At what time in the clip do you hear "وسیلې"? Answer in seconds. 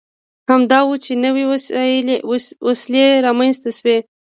2.67-3.05